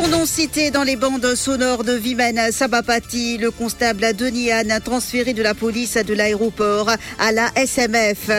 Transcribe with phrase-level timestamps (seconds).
[0.00, 5.32] Son nom cité dans les bandes sonores de Vimen Sabapati, le constable Denis Anne transféré
[5.32, 8.30] de la police de l'aéroport à la SMF.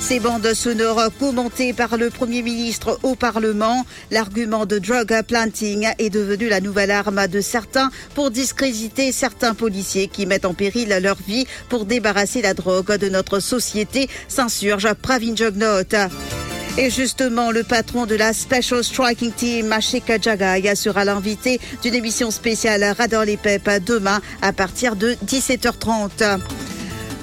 [0.00, 6.10] Ces bandes sonores commentées par le Premier ministre au Parlement, l'argument de drug planting est
[6.10, 11.18] devenu la nouvelle arme de certains pour discréditer certains policiers qui mettent en péril leur
[11.24, 15.84] vie pour débarrasser la drogue de notre société, s'insurge Pravin Jugnot.
[16.78, 22.30] Et justement, le patron de la Special Striking Team, Ashika Jagai, sera l'invité d'une émission
[22.30, 26.38] spéciale Radar les Pep demain à partir de 17h30.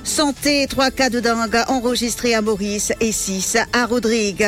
[0.04, 4.48] Santé, trois cas de dingue enregistrés à Maurice et six à Rodrigue.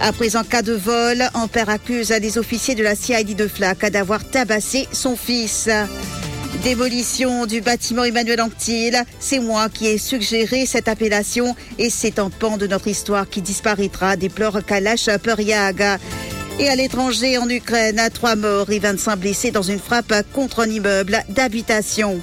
[0.00, 3.88] Après un cas de vol, un père accuse les officiers de la CID de Flac
[3.92, 5.68] d'avoir tabassé son fils.
[6.58, 12.28] Démolition du bâtiment Emmanuel Anctil, c'est moi qui ai suggéré cette appellation et c'est un
[12.28, 15.82] pan de notre histoire qui disparaîtra, déplore Kalash Periag.
[16.58, 20.68] Et à l'étranger, en Ukraine, trois morts et 25 blessés dans une frappe contre un
[20.68, 22.20] immeuble d'habitation.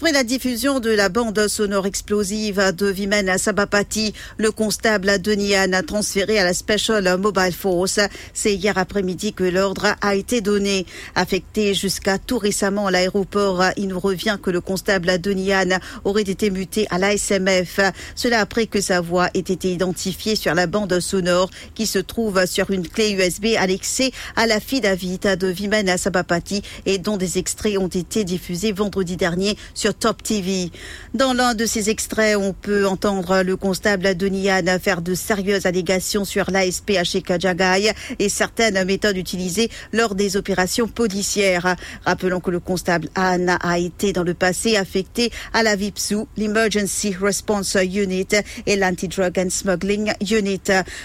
[0.00, 5.82] Après la diffusion de la bande sonore explosive de Vimen Sabapati, le constable Denian a
[5.82, 8.00] transféré à la Special Mobile Force.
[8.32, 10.86] C'est hier après-midi que l'ordre a été donné.
[11.16, 16.48] Affecté jusqu'à tout récemment à l'aéroport, il nous revient que le constable Denian aurait été
[16.48, 17.80] muté à l'ASMF.
[18.14, 22.46] Cela après que sa voix ait été identifiée sur la bande sonore qui se trouve
[22.46, 27.76] sur une clé USB annexée à la David de Vimen Sabapati et dont des extraits
[27.76, 30.70] ont été diffusés vendredi dernier sur Top TV.
[31.14, 36.24] Dans l'un de ces extraits, on peut entendre le constable Denian faire de sérieuses allégations
[36.24, 41.76] sur l'ASP à Jagai et certaines méthodes utilisées lors des opérations policières.
[42.04, 47.14] Rappelons que le constable Anne a été dans le passé affecté à la VIPSU, l'Emergency
[47.20, 48.28] Response Unit
[48.66, 50.60] et l'Anti-Drug and Smuggling Unit.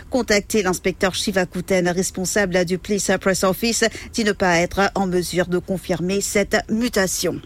[0.10, 5.58] Contacté l'inspecteur Shivakuten, responsable du Police Press Office, dit ne pas être en mesure de
[5.58, 7.40] confirmer cette mutation.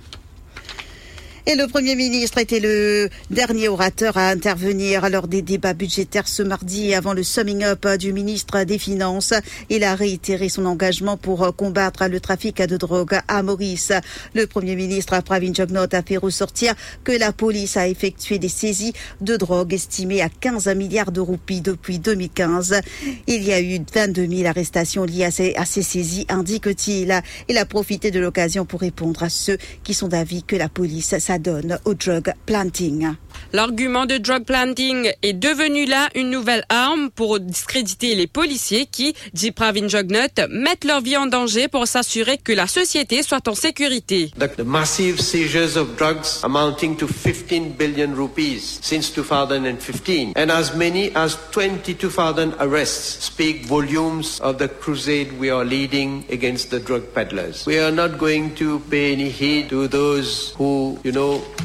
[1.51, 6.43] Et le Premier ministre était le dernier orateur à intervenir lors des débats budgétaires ce
[6.43, 9.33] mardi avant le summing up du ministre des Finances.
[9.71, 13.91] Il a réitéré son engagement pour combattre le trafic de drogue à Maurice.
[14.35, 18.93] Le Premier ministre Pravin Jugnot a fait ressortir que la police a effectué des saisies
[19.19, 22.79] de drogue estimées à 15 milliards de roupies depuis 2015.
[23.25, 27.23] Il y a eu 22 000 arrestations liées à ces, saisies, indique-t-il.
[27.47, 31.15] Il a profité de l'occasion pour répondre à ceux qui sont d'avis que la police
[31.39, 33.15] donne au drug planting.
[33.51, 39.15] L'argument de drug planting est devenu là une nouvelle arme pour discréditer les policiers qui,
[39.33, 43.55] dit Pravin Jugnut, mettent leur vie en danger pour s'assurer que la société soit en
[43.55, 44.31] sécurité.
[44.37, 50.75] The, the massive seizures of drugs amounting to 15 billion rupees since 2015 and as
[50.75, 57.13] many as 22,000 arrests speak volumes of the crusade we are leading against the drug
[57.15, 57.65] peddlers.
[57.65, 61.18] We are not going to pay any heed to those who, you know,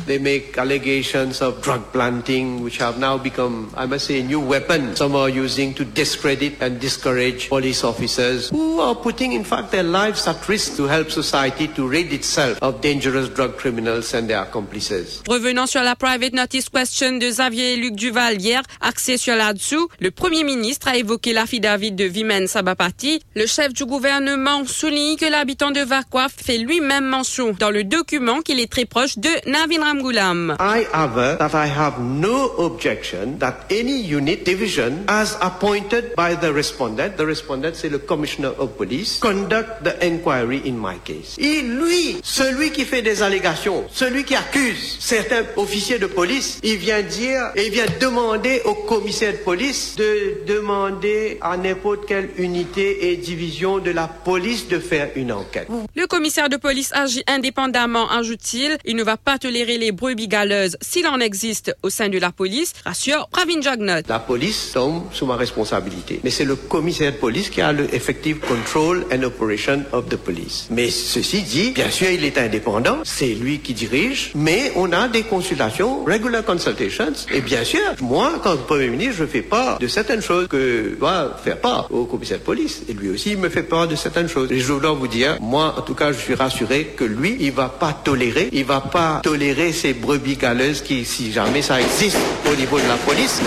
[0.07, 4.41] they make allegations of drug planting, which have now become, I must say, a new
[4.41, 9.71] weapon some are using to discredit and discourage police officers who are putting, in fact,
[9.71, 14.29] their lives at risk to help society to rid itself of dangerous drug criminals and
[14.29, 15.23] their accomplices.
[15.67, 20.45] Sur la private notice question de Xavier Luc Duval hier, axé sur là-dessous, le Premier
[20.45, 23.21] ministre a évoqué l'affidavit de Vimen Sabapati.
[23.35, 28.41] Le chef du gouvernement souligne que l'habitant de Vakwa fait lui-même mention dans le document
[28.41, 30.57] qu'il est très proche de Navin Ramgoulam.
[30.59, 36.53] I aver that I have no objection that any unit division as appointed by the
[36.53, 41.37] respondent, the respondent c'est le commissioner of police, conduct the inquiry in my case.
[41.39, 46.77] Et lui, celui qui fait des allégations, celui qui accuse certains officiers de police, il
[46.77, 52.31] vient dire et il vient demander au commissaire de police de demander à n'importe quelle
[52.39, 55.69] unité et division de la police de faire une enquête.
[55.95, 58.79] Le commissaire de police agit indépendamment, ajoute-t-il.
[58.85, 62.33] Il ne va pas tolérer les brebis galeuses s'il en existe au sein de la
[62.33, 64.09] police, rassure Pravin Jugnut.
[64.09, 66.21] La police tombe sous ma responsabilité.
[66.25, 70.17] Mais c'est le commissaire de police qui a le effective control and operation of the
[70.17, 70.69] police.
[70.71, 75.09] Mais ceci dit, bien sûr, il est indépendant, c'est lui qui dirige, mais on a
[75.09, 79.87] des consultations, regular consultations, et bien sûr, moi, quand Premier ministre, je fais part de
[79.87, 82.83] certaines choses que doit faire part au commissaire de police.
[82.89, 84.51] Et lui aussi, il me fait part de certaines choses.
[84.51, 87.53] Et je dois vous dire, moi, en tout cas, je suis rassuré que lui, il
[87.53, 92.19] va pas tolérer, il va pas tolérer ces brebis galeuses qui, si jamais ça existe
[92.53, 93.41] au niveau de la police.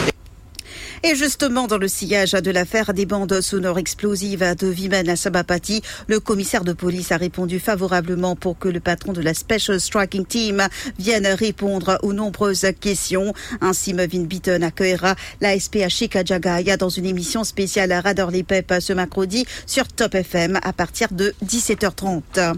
[1.04, 5.84] Et justement, dans le sillage de l'affaire des bandes sonores explosives de Vimen à Sabapati,
[6.08, 10.26] le commissaire de police a répondu favorablement pour que le patron de la Special Striking
[10.26, 13.34] Team vienne répondre aux nombreuses questions.
[13.62, 18.74] Ainsi, Mevin Beaton accueillera la SPH Kajagaya dans une émission spéciale à Radar les Pep
[18.80, 22.56] ce mercredi sur Top FM à partir de 17h30.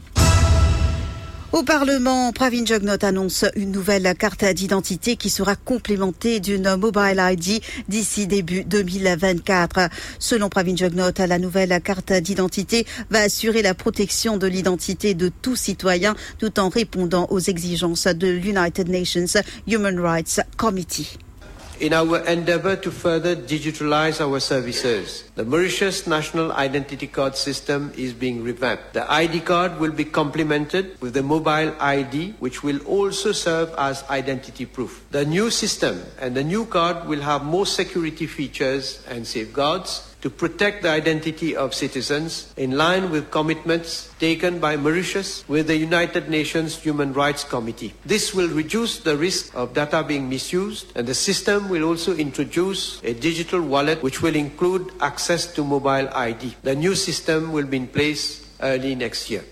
[1.52, 7.60] Au Parlement, Pravin Jugnot annonce une nouvelle carte d'identité qui sera complémentée d'une mobile ID
[7.88, 9.90] d'ici début 2024.
[10.20, 15.56] Selon Pravin Jugnot, la nouvelle carte d'identité va assurer la protection de l'identité de tout
[15.56, 21.18] citoyen tout en répondant aux exigences de l'United Nations Human Rights Committee.
[21.80, 25.24] In our endeavor to further digitalize our services.
[25.36, 28.94] The Mauritius National Identity Card system is being revamped.
[28.94, 34.04] The ID card will be complemented with the mobile ID, which will also serve as
[34.10, 35.06] identity proof.
[35.12, 40.30] The new system and the new card will have more security features and safeguards to
[40.30, 46.30] protect the identity of citizens in line with commitments taken by Mauritius with the United
[46.30, 47.94] Nations Human Rights Committee.
[48.06, 53.02] This will reduce the risk of data being misused and the system will also introduce
[53.04, 56.56] a digital wallet which will include access to mobile ID.
[56.64, 59.44] The new system will be in place early next year.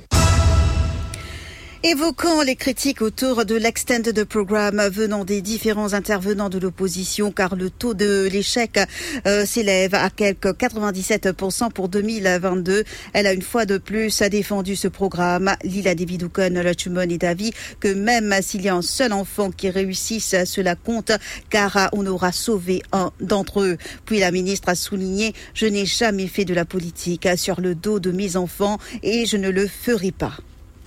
[1.89, 7.69] Évoquant les critiques autour de l'extended programme venant des différents intervenants de l'opposition, car le
[7.69, 8.77] taux de l'échec
[9.25, 12.83] euh, s'élève à quelque 97% pour 2022.
[13.13, 15.55] Elle a une fois de plus défendu ce programme.
[15.63, 20.35] Lila Davidouken, Lachumon est d'avis que même s'il y a un seul enfant qui réussisse,
[20.43, 21.13] cela compte,
[21.49, 23.77] car on aura sauvé un d'entre eux.
[24.03, 28.01] Puis la ministre a souligné, je n'ai jamais fait de la politique sur le dos
[28.01, 30.37] de mes enfants et je ne le ferai pas.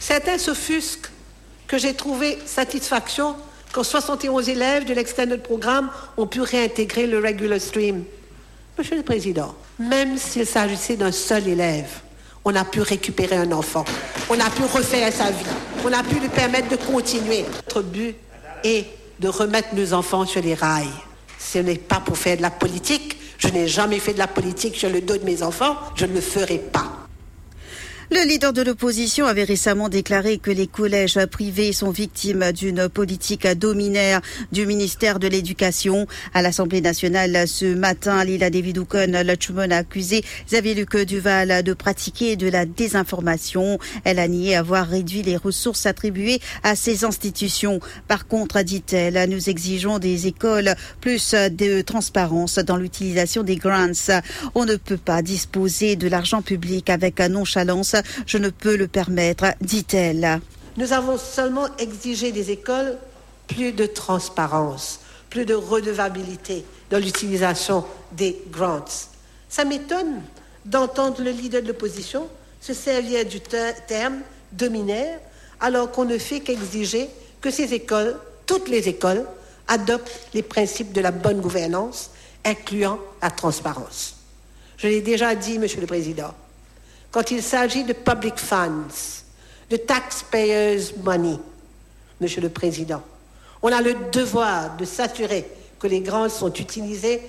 [0.00, 1.10] Certains s'offusquent
[1.68, 3.36] que j'ai trouvé satisfaction
[3.72, 8.02] quand 71 élèves de l'extended programme ont pu réintégrer le regular stream.
[8.76, 12.00] Monsieur le Président, même s'il s'agissait d'un seul élève,
[12.44, 13.84] on a pu récupérer un enfant,
[14.30, 15.44] on a pu refaire sa vie,
[15.84, 17.44] on a pu lui permettre de continuer.
[17.66, 18.16] Notre but
[18.64, 18.86] est
[19.20, 20.88] de remettre nos enfants sur les rails.
[21.38, 23.18] Ce n'est pas pour faire de la politique.
[23.38, 25.76] Je n'ai jamais fait de la politique sur le dos de mes enfants.
[25.94, 26.99] Je ne le ferai pas.
[28.12, 33.46] Le leader de l'opposition avait récemment déclaré que les collèges privés sont victimes d'une politique
[33.46, 34.20] dominaire
[34.50, 36.08] du ministère de l'Éducation.
[36.34, 42.48] À l'Assemblée nationale ce matin, Lila David-Oukon a accusé Xavier Luc Duval de pratiquer de
[42.48, 43.78] la désinformation.
[44.02, 47.78] Elle a nié avoir réduit les ressources attribuées à ces institutions.
[48.08, 53.92] Par contre, dit-elle, nous exigeons des écoles plus de transparence dans l'utilisation des grants.
[54.56, 57.94] On ne peut pas disposer de l'argent public avec nonchalance
[58.26, 60.40] je ne peux le permettre, dit-elle.
[60.76, 62.96] Nous avons seulement exigé des écoles
[63.48, 68.84] plus de transparence, plus de redevabilité dans l'utilisation des grants.
[69.48, 70.22] Ça m'étonne
[70.64, 72.28] d'entendre le leader de l'opposition
[72.60, 74.20] se servir du terme
[74.52, 75.18] dominaire
[75.60, 77.08] alors qu'on ne fait qu'exiger
[77.40, 79.24] que ces écoles, toutes les écoles,
[79.68, 82.10] adoptent les principes de la bonne gouvernance,
[82.44, 84.16] incluant la transparence.
[84.76, 86.34] Je l'ai déjà dit, Monsieur le Président,
[87.10, 89.22] quand il s'agit de public funds,
[89.68, 91.38] de taxpayers' money,
[92.20, 93.02] Monsieur le Président.
[93.62, 95.46] On a le devoir de s'assurer
[95.78, 97.22] que les grants sont utilisés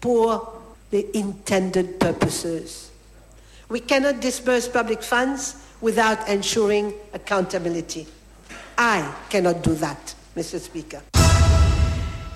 [0.00, 0.52] pour
[0.92, 2.90] les intended purposes.
[3.70, 8.06] We cannot disburse public funds without ensuring accountability.
[8.78, 10.58] I cannot do that, Mr.
[10.58, 11.02] Speaker.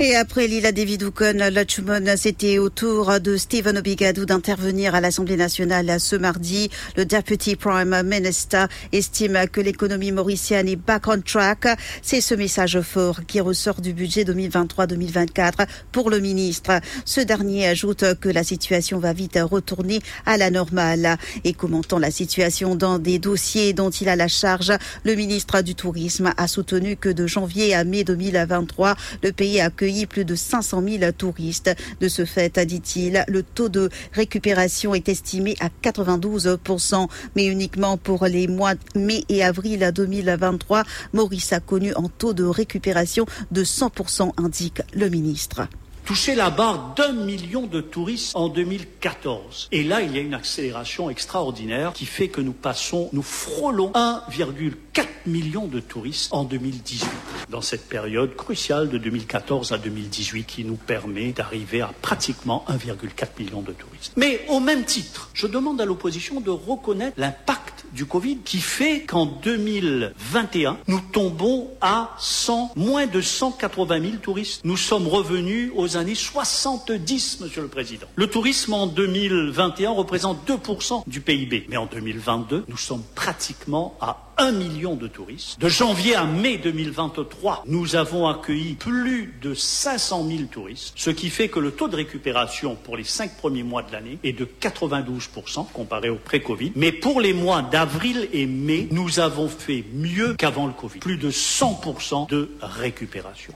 [0.04, 6.00] Et après Lila David-Oukon, Lachumon, c'était au tour de Stephen Obigadou d'intervenir à l'Assemblée nationale
[6.00, 6.70] ce mardi.
[6.96, 11.78] Le Deputy Prime Minister estime que l'économie mauricienne est back on track.
[12.02, 16.80] C'est ce message fort qui ressort du budget 2023-2024 pour le ministre.
[17.04, 21.16] Ce dernier ajoute que la situation va vite retourner à la normale.
[21.44, 24.72] Et commentant la situation dans des dossiers dont il a la charge,
[25.04, 29.70] le ministre du Tourisme a soutenu que de janvier à mai 2023, le pays a
[30.06, 31.74] plus de 500 000 touristes.
[32.00, 38.26] De ce fait, dit-il, le taux de récupération est estimé à 92% mais uniquement pour
[38.26, 40.84] les mois mai et avril 2023.
[41.12, 45.68] Maurice a connu un taux de récupération de 100% indique le ministre
[46.04, 49.68] toucher la barre d'un million de touristes en 2014.
[49.72, 53.92] Et là, il y a une accélération extraordinaire qui fait que nous passons, nous frôlons
[53.92, 57.08] 1,4 million de touristes en 2018.
[57.50, 63.26] Dans cette période cruciale de 2014 à 2018 qui nous permet d'arriver à pratiquement 1,4
[63.38, 64.12] million de touristes.
[64.16, 69.02] Mais au même titre, je demande à l'opposition de reconnaître l'impact du Covid qui fait
[69.02, 74.62] qu'en 2021, nous tombons à 100, moins de 180 000 touristes.
[74.64, 78.06] Nous sommes revenus aux années 70, Monsieur le Président.
[78.14, 81.66] Le tourisme en 2021 représente 2% du PIB.
[81.68, 85.60] Mais en 2022, nous sommes pratiquement à 1 million de touristes.
[85.60, 87.24] De janvier à mai 2023,
[87.66, 91.96] nous avons accueilli plus de 500 000 touristes, ce qui fait que le taux de
[91.96, 96.72] récupération pour les cinq premiers mois de l'année est de 92% comparé au pré-Covid.
[96.76, 100.98] Mais pour les mois d'avril et mai, nous avons fait mieux qu'avant le Covid.
[100.98, 103.52] Plus de 100% de récupération.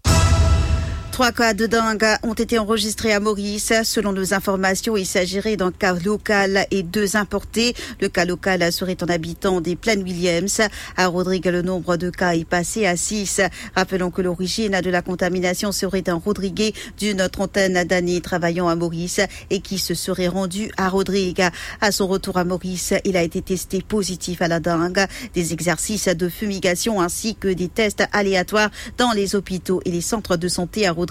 [1.16, 3.72] Trois cas de dengue ont été enregistrés à Maurice.
[3.84, 7.74] Selon nos informations, il s'agirait d'un cas local et deux importés.
[8.02, 10.60] Le cas local serait un habitant des Plaines Williams.
[10.94, 13.40] À Rodrigue, le nombre de cas est passé à six.
[13.74, 19.22] Rappelons que l'origine de la contamination serait un Rodrigué d'une trentaine d'années travaillant à Maurice
[19.48, 21.48] et qui se serait rendu à Rodrigue.
[21.80, 25.06] À son retour à Maurice, il a été testé positif à la dengue.
[25.32, 30.36] Des exercices de fumigation ainsi que des tests aléatoires dans les hôpitaux et les centres
[30.36, 31.05] de santé à Rodrigue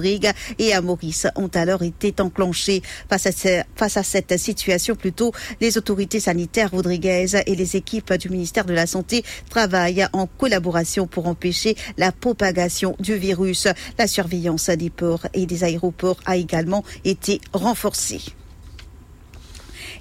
[0.59, 2.81] et à Maurice ont alors été enclenchés.
[3.09, 8.73] Face à, cette situation, plutôt, les autorités sanitaires rodriguaises et les équipes du ministère de
[8.73, 13.67] la Santé travaillent en collaboration pour empêcher la propagation du virus.
[13.97, 18.21] La surveillance des ports et des aéroports a également été renforcée.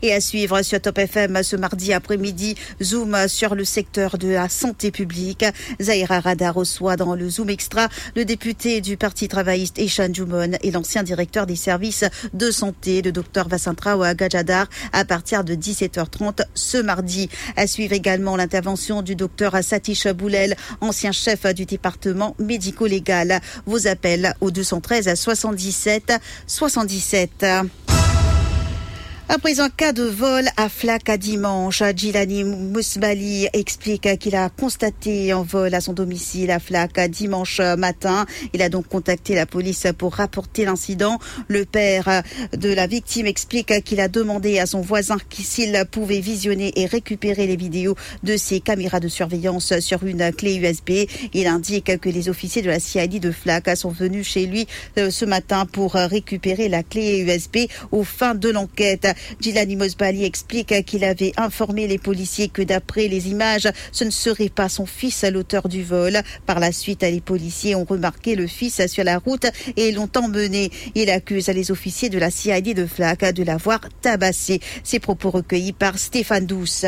[0.03, 4.49] Et à suivre sur Top FM ce mardi après-midi, Zoom sur le secteur de la
[4.49, 5.45] santé publique.
[5.81, 10.71] Zahira Rada reçoit dans le Zoom Extra le député du Parti travailliste Eshan Jumon et
[10.71, 16.79] l'ancien directeur des services de santé, le docteur Vassantra Gajadar, à partir de 17h30 ce
[16.79, 17.29] mardi.
[17.57, 23.41] À suivre également l'intervention du docteur Satish Boulel, ancien chef du département médico-légal.
[23.67, 26.13] Vos appels au 213 à 77
[26.47, 27.45] 77.
[29.26, 35.33] Après un cas de vol à Flac à dimanche, Gilani Mousbali explique qu'il a constaté
[35.33, 38.26] un vol à son domicile à Flac dimanche matin.
[38.52, 41.19] Il a donc contacté la police pour rapporter l'incident.
[41.49, 42.23] Le père
[42.54, 47.47] de la victime explique qu'il a demandé à son voisin s'il pouvait visionner et récupérer
[47.47, 51.09] les vidéos de ses caméras de surveillance sur une clé USB.
[51.33, 54.66] Il indique que les officiers de la CID de Flac sont venus chez lui
[54.99, 59.13] euh, ce matin pour récupérer la clé USB aux fins de l'enquête.
[59.40, 64.49] Gilani Mosbali explique qu'il avait informé les policiers que d'après les images, ce ne serait
[64.49, 66.18] pas son fils à l'auteur du vol.
[66.47, 70.71] Par la suite, les policiers ont remarqué le fils sur la route et l'ont emmené.
[70.94, 74.61] Il accuse les officiers de la CID de Flac de l'avoir tabassé.
[74.83, 76.85] Ces propos recueillis par Stéphane Douce.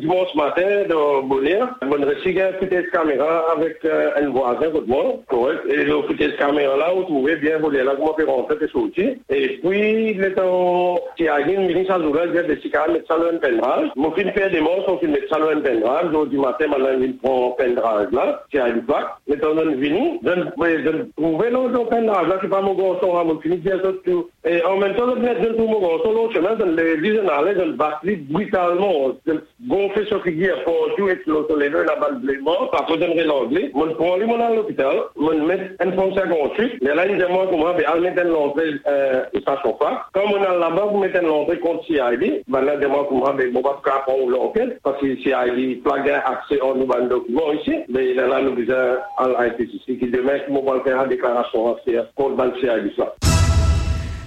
[0.00, 1.78] Dimanche matin de Bonheur.
[1.82, 5.20] Je reçu un footage caméra avec euh, un voisin moi.
[5.68, 9.14] Et caméra là, vous trouvez bien volé là, on rentrer et sortir.
[9.30, 13.90] Et puis, leto ti agin mini sa zura dia de sikara met salo en pendrage.
[13.96, 16.10] Mon fin fait des morts, son fin met en pendrage.
[16.12, 19.08] Donc du matin, maintenant, il prend pendrage là, ti a une plaque.
[19.26, 24.28] Mettons dans vini, donne, donne, trouver l'autre pendrage là, c'est pas mon mon.
[24.46, 27.76] Et en même temps, le de tout mon gros son, l'autre chemin, les visionnaires, donne
[27.76, 29.12] batterie brutalement,
[29.66, 33.70] gonfler sur qui pour tout exploser les deux, la balle blément, par contre, donnerait l'anglais.
[33.72, 36.26] Mon prend lui, à l'hôpital, mon met un foncé à
[36.94, 38.14] là, il dit comment, mais, elle met
[38.86, 40.06] euh, ça chauffe pas.
[40.12, 42.42] Comme on a là-bas, vous mettez l'entrée contre CID.
[42.46, 43.80] Maintenant, demande comment, mais bon, pas
[44.28, 47.76] l'enquête, parce que CID plague accès aux nouveaux documents ici.
[47.88, 48.74] Mais a là, nous disons,
[49.16, 51.76] à l'IPCC, qui demain, on va faire une déclaration
[52.14, 52.92] contre le CID.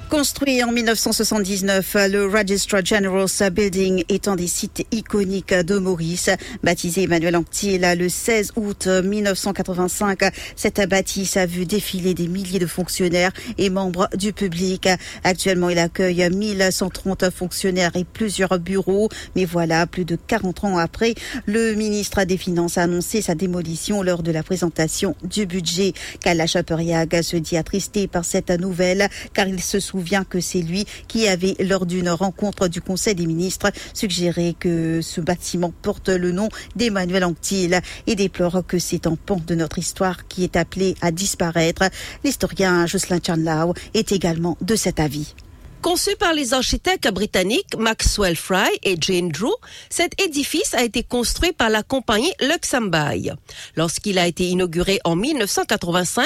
[0.10, 6.30] Construit en 1979, le Registrar General's Building est un des sites iconiques de Maurice.
[6.64, 12.68] Baptisé Emmanuel Anctil le 16 août 1985, cette bâtisse a vu défiler des milliers de
[12.68, 14.88] fonctionnaires et membres du public.
[15.26, 19.10] Actuellement, il accueille 1130 fonctionnaires et plusieurs bureaux.
[19.36, 21.16] Mais voilà, plus de 40 ans après,
[21.48, 25.92] le ministre des Finances a annoncé sa démolition lors de la présentation du budget.
[26.22, 30.62] Kalash Chaperiag se dit attristé par cette nouvelle car il se souvient souvient que c'est
[30.62, 36.10] lui qui avait, lors d'une rencontre du Conseil des ministres, suggéré que ce bâtiment porte
[36.10, 40.56] le nom d'Emmanuel Anctil et déplore que c'est un pan de notre histoire qui est
[40.56, 41.90] appelé à disparaître.
[42.24, 45.34] L'historien Jocelyn Chanlao est également de cet avis.
[45.82, 49.54] Conçu par les architectes britanniques Maxwell Fry et Jane Drew,
[49.90, 53.36] cet édifice a été construit par la compagnie Luxembourg.
[53.76, 56.26] Lorsqu'il a été inauguré en 1985,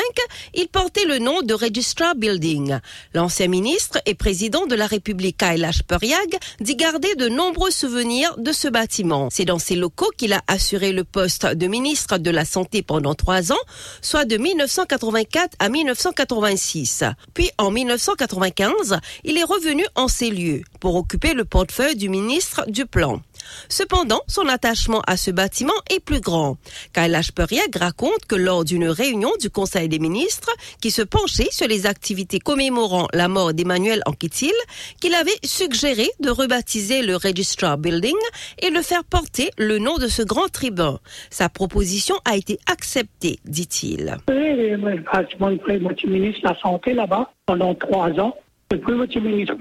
[0.54, 2.80] il portait le nom de Registrar Building.
[3.14, 8.54] L'ancien ministre et président de la République Kailash Periag dit garder de nombreux souvenirs de
[8.54, 9.28] ce bâtiment.
[9.32, 13.16] C'est dans ces locaux qu'il a assuré le poste de ministre de la Santé pendant
[13.16, 13.64] trois ans,
[14.02, 17.04] soit de 1984 à 1986.
[17.34, 22.66] Puis en 1995, il est revenu en ces lieux pour occuper le portefeuille du ministre
[22.68, 23.22] du Plan.
[23.70, 26.58] Cependant, son attachement à ce bâtiment est plus grand.
[26.94, 31.68] Kailash Periag raconte que lors d'une réunion du Conseil des ministres qui se penchait sur
[31.68, 34.54] les activités commémorant la mort d'Emmanuel Anquetil,
[35.00, 38.16] qu'il avait suggéré de rebaptiser le Registrar Building
[38.60, 41.00] et de faire porter le nom de ce grand tribun.
[41.30, 44.18] Sa proposition a été acceptée, dit-il.
[44.30, 48.36] Oui, le ministre de la Santé là-bas pendant trois ans.
[48.78, 49.56] Premier ministre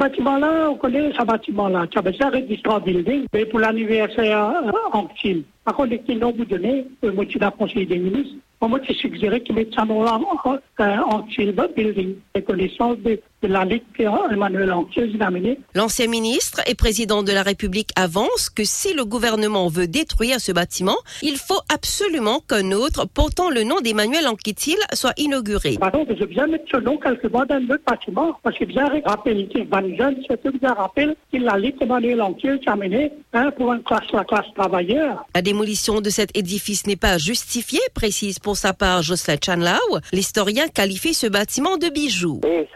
[0.00, 1.86] bâtiment-là, on connaît ce bâtiment-là.
[1.94, 2.30] Ça veut dire
[2.80, 5.42] building, mais pour l'anniversaire euh, en Chine.
[5.64, 8.34] Par contre, les noms vous donnez, le motif d'un conseiller des ministres,
[8.68, 10.18] moi, j'ai suggéré qu'ils mettent ça nom-là
[11.06, 11.26] en
[11.76, 15.10] building, les connaissances de, la Ligue Emmanuel Antier,
[15.74, 20.52] L'ancien ministre et président de la République avance que si le gouvernement veut détruire ce
[20.52, 25.76] bâtiment, il faut absolument qu'un autre portant le nom d'Emmanuel Anquetil soit inauguré.
[25.80, 29.48] Pardon, je viens mettre ce nom quelque part dans le bâtiment, parce que bien rappelé,
[29.70, 33.72] Van Jeune, c'est tout bien rappelé que la Ligue Emmanuel Antier a amené hein, pour
[33.72, 35.24] une classe, la classe travailleur.
[35.34, 39.78] La démolition de cet édifice n'est pas justifiée, précise pour sa part Jocelyn Chanlao.
[40.12, 42.40] L'historien qualifie ce bâtiment de bijou.
[42.46, 42.68] Et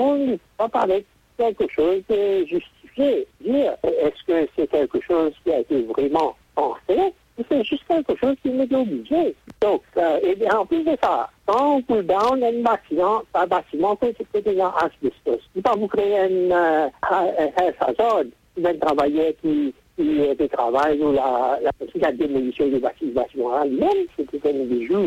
[0.00, 1.04] pull down, pas parler
[1.36, 3.26] quelque chose de justifié.
[3.40, 7.12] Dire, est-ce que c'est quelque chose qui a été vraiment pensé
[7.48, 9.34] c'est juste quelque chose qui m'est obligé?
[9.62, 13.46] Donc, euh, et bien, en plus de ça, quand on pull down un bâtiment, un
[13.46, 15.40] bâtiment c'est déjà asbestos.
[15.54, 19.72] Il pas vous créer un, euh, un un travailleur qui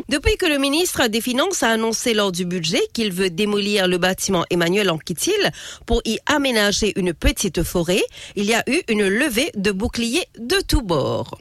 [0.10, 3.98] depuis que le ministre des Finances a annoncé lors du budget qu'il veut démolir le
[3.98, 5.52] bâtiment Emmanuel Anquetil
[5.86, 8.04] pour y aménager une petite forêt,
[8.36, 11.38] il y a eu une levée de boucliers de tous bords.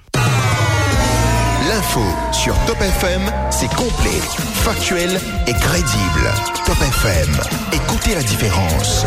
[1.69, 2.01] L'info
[2.33, 4.21] sur Top FM, c'est complet,
[4.65, 5.11] factuel
[5.47, 6.31] et crédible.
[6.67, 7.31] Top FM,
[7.73, 9.07] écoutez la différence.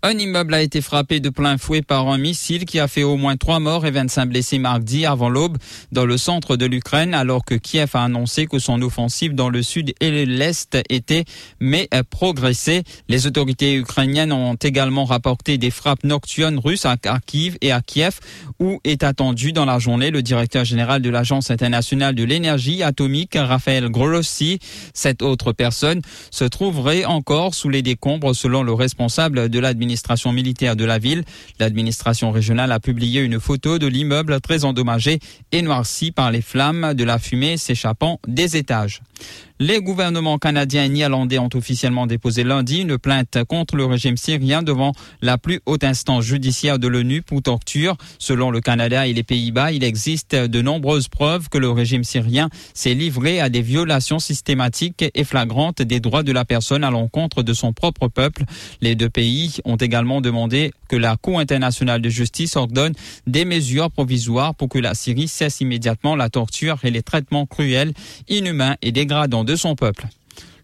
[0.00, 3.16] Un immeuble a été frappé de plein fouet par un missile qui a fait au
[3.16, 5.58] moins trois morts et 25 blessés mardi avant l'aube
[5.90, 9.60] dans le centre de l'Ukraine alors que Kiev a annoncé que son offensive dans le
[9.60, 11.24] sud et l'est était
[11.58, 12.84] mais progressé.
[13.08, 18.20] Les autorités ukrainiennes ont également rapporté des frappes nocturnes russes à Kharkiv et à Kiev
[18.60, 23.34] où est attendu dans la journée le directeur général de l'Agence internationale de l'énergie atomique
[23.34, 24.60] Raphaël Grossi.
[24.94, 30.32] Cette autre personne se trouverait encore sous les décombres selon le responsable de l'administration l'administration
[30.32, 31.24] militaire de la ville.
[31.58, 35.18] L'administration régionale a publié une photo de l'immeuble très endommagé
[35.50, 39.00] et noirci par les flammes de la fumée s'échappant des étages.
[39.60, 44.62] Les gouvernements canadiens et néerlandais ont officiellement déposé lundi une plainte contre le régime syrien
[44.62, 47.96] devant la plus haute instance judiciaire de l'ONU pour torture.
[48.20, 52.50] Selon le Canada et les Pays-Bas, il existe de nombreuses preuves que le régime syrien
[52.72, 57.42] s'est livré à des violations systématiques et flagrantes des droits de la personne à l'encontre
[57.42, 58.44] de son propre peuple.
[58.80, 62.92] Les deux pays ont également demandé que la Cour internationale de justice ordonne
[63.26, 67.92] des mesures provisoires pour que la Syrie cesse immédiatement la torture et les traitements cruels,
[68.28, 70.06] inhumains et dégradants de son peuple.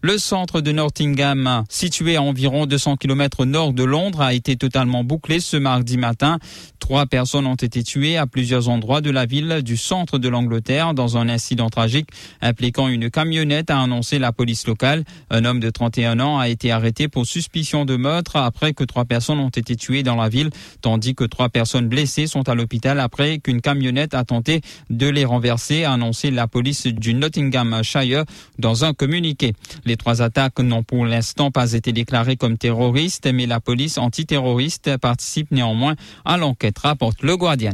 [0.05, 4.55] Le centre de Nottingham, situé à environ 200 km au nord de Londres, a été
[4.55, 6.37] totalement bouclé ce mardi matin.
[6.77, 10.93] Trois personnes ont été tuées à plusieurs endroits de la ville du centre de l'Angleterre
[10.93, 15.05] dans un incident tragique impliquant une camionnette, a annoncé la police locale.
[15.31, 19.05] Un homme de 31 ans a été arrêté pour suspicion de meurtre après que trois
[19.05, 22.99] personnes ont été tuées dans la ville, tandis que trois personnes blessées sont à l'hôpital
[22.99, 28.23] après qu'une camionnette a tenté de les renverser, a annoncé la police du Nottinghamshire
[28.59, 29.53] dans un communiqué.
[29.97, 35.51] Trois attaques n'ont pour l'instant pas été déclarées comme terroristes, mais la police antiterroriste participe
[35.51, 37.73] néanmoins à l'enquête, rapporte le Guardian.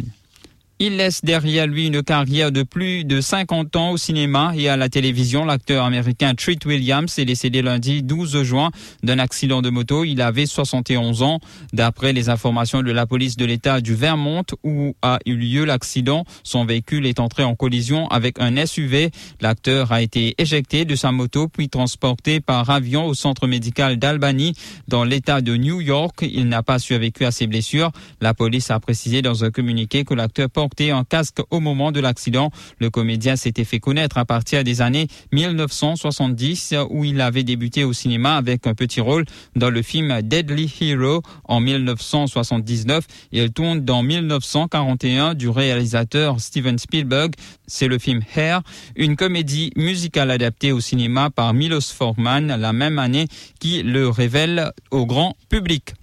[0.83, 4.77] Il laisse derrière lui une carrière de plus de 50 ans au cinéma et à
[4.77, 5.45] la télévision.
[5.45, 8.71] L'acteur américain Treat Williams est décédé lundi 12 juin
[9.03, 10.05] d'un accident de moto.
[10.05, 11.39] Il avait 71 ans.
[11.71, 16.25] D'après les informations de la police de l'État du Vermont où a eu lieu l'accident,
[16.41, 19.11] son véhicule est entré en collision avec un SUV.
[19.39, 24.55] L'acteur a été éjecté de sa moto puis transporté par avion au centre médical d'Albany
[24.87, 26.21] dans l'État de New York.
[26.23, 27.91] Il n'a pas survécu à ses blessures.
[28.19, 31.99] La police a précisé dans un communiqué que l'acteur porte un casque au moment de
[31.99, 32.49] l'accident.
[32.79, 37.93] Le comédien s'était fait connaître à partir des années 1970 où il avait débuté au
[37.93, 43.05] cinéma avec un petit rôle dans le film Deadly Hero en 1979.
[43.31, 47.33] Il tourne dans 1941 du réalisateur Steven Spielberg.
[47.67, 48.61] C'est le film Hair,
[48.95, 53.27] une comédie musicale adaptée au cinéma par Milos Forman la même année
[53.59, 55.93] qui le révèle au grand public.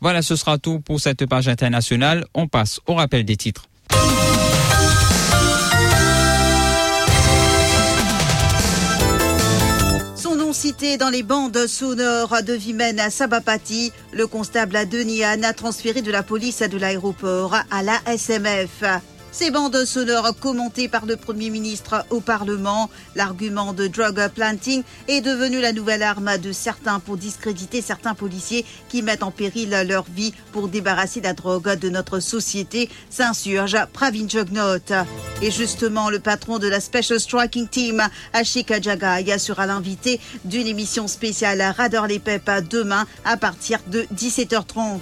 [0.00, 2.24] Voilà, ce sera tout pour cette page internationale.
[2.34, 3.68] On passe au rappel des titres.
[10.98, 16.10] Dans les bandes sonores de Vimen à Sabapati, le constable à Denian a transféré de
[16.10, 18.82] la police de l'aéroport à la SMF.
[19.32, 25.22] Ces bandes sonores commentées par le Premier ministre au Parlement, l'argument de drug planting est
[25.22, 30.04] devenu la nouvelle arme de certains pour discréditer certains policiers qui mettent en péril leur
[30.04, 34.26] vie pour débarrasser la drogue de notre société, s'insurge Pravin.
[35.40, 38.02] Et justement, le patron de la Special Striking Team,
[38.34, 45.00] Ashika Jagai, sera l'invité d'une émission spéciale Radar les Pep demain à partir de 17h30.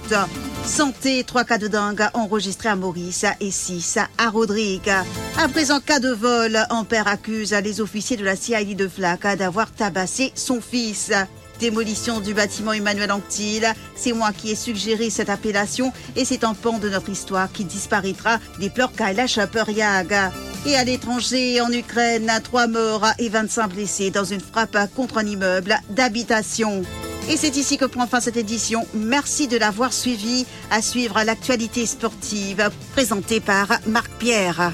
[0.65, 4.91] Santé, trois cas de dingue enregistrés à Maurice et 6 à Rodrigue.
[5.37, 9.21] À présent, cas de vol, un père accuse les officiers de la CID de Flac
[9.37, 11.11] d'avoir tabassé son fils.
[11.59, 16.55] Démolition du bâtiment Emmanuel Anctil, c'est moi qui ai suggéré cette appellation et c'est un
[16.55, 20.13] pan de notre histoire qui disparaîtra des pleurs Kaila Chaperiag.
[20.65, 25.25] Et à l'étranger, en Ukraine, trois morts et 25 blessés dans une frappe contre un
[25.25, 26.83] immeuble d'habitation.
[27.29, 28.85] Et c'est ici que prend fin cette édition.
[28.93, 30.45] Merci de l'avoir suivi.
[30.69, 34.73] À suivre l'actualité sportive présentée par Marc Pierre.